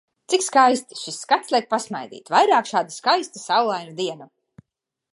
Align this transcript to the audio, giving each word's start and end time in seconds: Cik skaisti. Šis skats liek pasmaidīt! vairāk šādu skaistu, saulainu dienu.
Cik 0.33 0.43
skaisti. 0.45 0.97
Šis 1.01 1.19
skats 1.25 1.53
liek 1.57 1.69
pasmaidīt! 1.75 2.33
vairāk 2.37 2.73
šādu 2.73 2.99
skaistu, 2.99 3.45
saulainu 3.47 3.99
dienu. 4.05 4.33